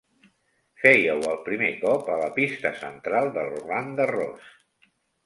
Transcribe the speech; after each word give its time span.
Fèieu 0.83 1.19
el 1.33 1.35
primer 1.49 1.69
cop 1.83 2.09
a 2.13 2.15
la 2.21 2.29
pista 2.39 2.71
central 2.79 3.29
de 3.37 3.45
Roland 3.51 3.95
Garros. 4.01 4.49